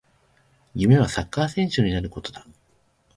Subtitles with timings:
[0.73, 2.47] 夢はサッカー選手になることだ